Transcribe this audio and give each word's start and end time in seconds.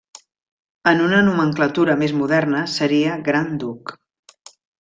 En 0.91 1.03
una 1.07 1.19
nomenclatura 1.27 1.97
més 2.05 2.15
moderna 2.23 2.65
seria 2.79 3.21
Gran 3.31 3.55
Duc. 3.65 3.95